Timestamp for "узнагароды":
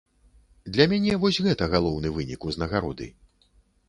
2.53-3.11